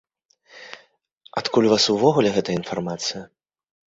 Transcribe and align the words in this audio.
Адкуль 1.41 1.67
у 1.69 1.71
вас 1.75 1.85
увогуле 1.95 2.29
гэта 2.37 2.49
інфармацыя? 2.61 3.21